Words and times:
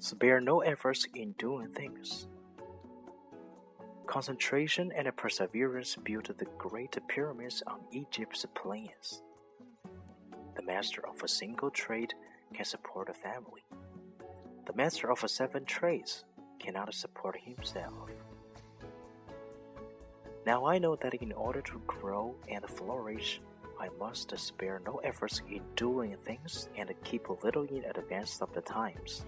spare 0.00 0.40
no 0.40 0.60
efforts 0.60 1.06
in 1.14 1.32
doing 1.32 1.68
things. 1.68 2.26
Concentration 4.06 4.90
and 4.96 5.14
perseverance 5.16 5.94
built 6.02 6.36
the 6.36 6.46
great 6.58 6.96
pyramids 7.06 7.62
on 7.66 7.80
Egypt's 7.92 8.44
plains. 8.54 9.22
The 10.56 10.62
master 10.62 11.06
of 11.06 11.22
a 11.22 11.28
single 11.28 11.70
trade 11.70 12.14
can 12.52 12.64
support 12.64 13.08
a 13.08 13.14
family. 13.14 13.62
The 14.66 14.72
master 14.74 15.12
of 15.12 15.30
seven 15.30 15.64
trades 15.64 16.24
cannot 16.58 16.92
support 16.94 17.36
himself. 17.38 18.10
Now 20.46 20.64
I 20.64 20.78
know 20.78 20.96
that 20.96 21.14
in 21.14 21.32
order 21.32 21.60
to 21.60 21.82
grow 21.86 22.34
and 22.48 22.64
flourish, 22.68 23.40
I 23.78 23.88
must 23.98 24.36
spare 24.38 24.80
no 24.84 24.96
efforts 25.04 25.42
in 25.48 25.62
doing 25.76 26.16
things 26.16 26.68
and 26.76 26.90
keep 27.04 27.28
a 27.28 27.36
little 27.44 27.64
in 27.64 27.84
advance 27.84 28.40
of 28.40 28.52
the 28.54 28.62
times. 28.62 29.24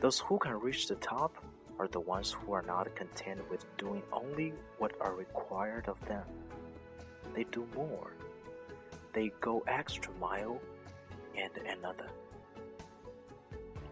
Those 0.00 0.20
who 0.20 0.38
can 0.38 0.60
reach 0.60 0.86
the 0.86 0.94
top 0.96 1.34
are 1.78 1.88
the 1.88 2.00
ones 2.00 2.30
who 2.30 2.52
are 2.52 2.62
not 2.62 2.94
content 2.94 3.40
with 3.50 3.64
doing 3.76 4.02
only 4.12 4.52
what 4.78 4.92
are 5.00 5.14
required 5.14 5.88
of 5.88 5.98
them. 6.06 6.24
They 7.34 7.44
do 7.44 7.66
more. 7.74 8.12
They 9.12 9.32
go 9.40 9.64
extra 9.66 10.12
mile 10.20 10.60
and 11.36 11.50
another. 11.66 12.06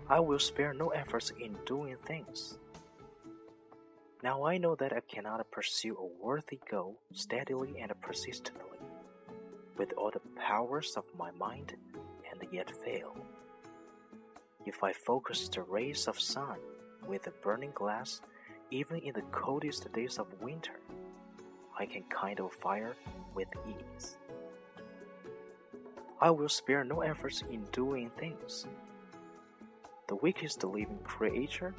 I 0.09 0.21
will 0.21 0.39
spare 0.39 0.73
no 0.73 0.91
efforts 0.91 1.33
in 1.41 1.57
doing 1.67 1.97
things. 1.97 2.59
Now 4.23 4.45
I 4.45 4.59
know 4.59 4.77
that 4.77 4.93
I 4.93 5.01
cannot 5.01 5.51
pursue 5.51 5.97
a 5.97 6.25
worthy 6.25 6.61
goal 6.71 6.97
steadily 7.13 7.75
and 7.81 7.93
persistently, 8.01 8.79
with 9.77 9.93
all 9.97 10.11
the 10.13 10.21
powers 10.37 10.95
of 10.97 11.05
my 11.19 11.31
mind, 11.33 11.75
and 12.31 12.53
yet 12.53 12.71
fail. 12.85 13.17
If 14.67 14.83
I 14.83 14.93
focus 14.93 15.49
the 15.49 15.63
rays 15.63 16.09
of 16.09 16.19
sun 16.19 16.57
with 17.07 17.29
a 17.29 17.31
burning 17.31 17.71
glass, 17.73 18.21
even 18.73 18.99
in 18.99 19.15
the 19.15 19.23
coldest 19.31 19.93
days 19.93 20.19
of 20.19 20.27
winter, 20.43 20.81
I 21.79 21.87
can 21.87 22.03
kindle 22.11 22.51
fire 22.51 22.97
with 23.33 23.47
ease. 23.65 24.17
I 26.21 26.31
will 26.31 26.49
spare 26.49 26.83
no 26.83 27.03
efforts 27.03 27.45
in 27.49 27.63
doing 27.71 28.11
things. 28.11 28.67
The 30.09 30.17
weakest 30.17 30.65
living 30.65 30.99
creature, 31.05 31.73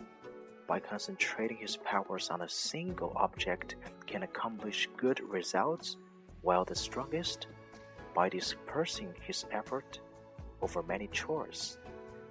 by 0.65 0.79
concentrating 0.79 1.57
his 1.57 1.75
powers 1.75 2.29
on 2.29 2.43
a 2.43 2.49
single 2.49 3.11
object, 3.17 3.75
can 4.05 4.23
accomplish 4.23 4.87
good 4.95 5.19
results, 5.19 5.97
while 6.41 6.63
the 6.63 6.75
strongest, 6.75 7.47
by 8.15 8.29
dispersing 8.29 9.13
his 9.19 9.45
effort 9.51 9.99
over 10.61 10.81
many 10.83 11.07
chores, 11.07 11.79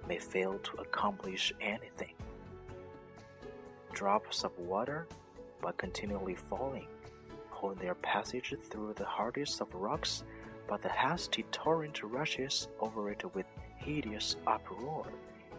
may 0.07 0.17
fail 0.17 0.59
to 0.59 0.77
accomplish 0.77 1.53
anything. 1.61 2.13
Drops 3.93 4.43
of 4.43 4.57
water, 4.57 5.07
by 5.61 5.71
continually 5.77 6.35
falling, 6.35 6.87
hold 7.49 7.79
their 7.79 7.95
passage 7.95 8.53
through 8.69 8.93
the 8.93 9.05
hardest 9.05 9.59
of 9.61 9.73
rocks, 9.73 10.23
but 10.67 10.81
the 10.81 10.89
hasty 10.89 11.43
torrent 11.51 12.03
rushes 12.03 12.67
over 12.79 13.09
it 13.09 13.23
with 13.33 13.47
hideous 13.77 14.35
uproar 14.45 15.07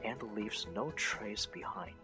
and 0.05 0.22
leaves 0.34 0.66
no 0.74 0.90
trace 0.92 1.46
behind. 1.46 1.96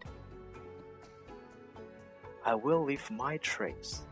I 2.45 2.55
will 2.55 2.85
leave 2.85 3.11
my 3.11 3.37
trace. 3.39 4.03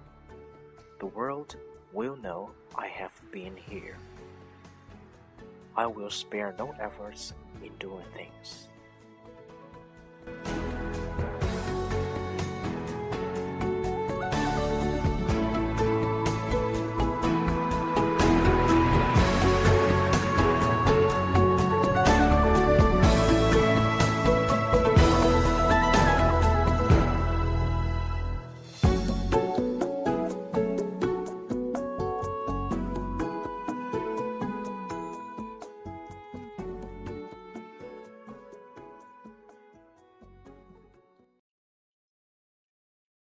The 1.00 1.06
world 1.06 1.56
will 1.92 2.16
know 2.16 2.50
I 2.76 2.86
have 2.86 3.12
been 3.32 3.56
here. 3.56 3.96
I 5.76 5.86
will 5.86 6.10
spare 6.10 6.54
no 6.58 6.74
efforts 6.80 7.34
in 7.64 7.76
doing 7.78 8.04
things. 8.14 8.68